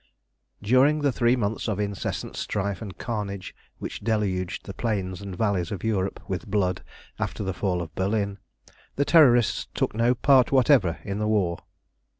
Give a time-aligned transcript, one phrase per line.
[0.63, 5.71] During the three months of incessant strife and carnage which deluged the plains and valleys
[5.71, 6.83] of Europe with blood
[7.19, 8.39] after the fall of Berlin,
[8.95, 11.59] the Terrorists took no part whatever in the war.